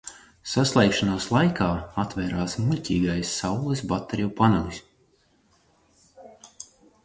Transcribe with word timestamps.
Saslēgšanās 0.51 1.27
laikā 1.33 1.67
atvērās 2.05 2.57
kļūmīgais 2.61 3.35
saules 3.43 3.85
bateriju 3.95 4.33
panelis. 4.43 4.83